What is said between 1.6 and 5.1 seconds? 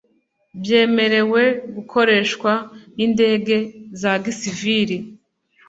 Gukoreshwa N Indege Za Gisiviri